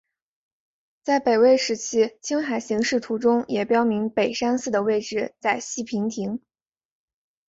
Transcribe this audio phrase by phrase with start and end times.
[1.03, 6.41] 在北魏时期青海形势图中也标明北山寺的位置在西平亭。